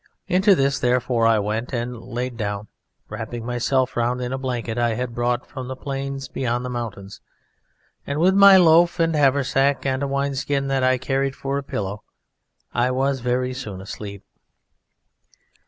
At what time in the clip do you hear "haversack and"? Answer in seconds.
9.15-10.01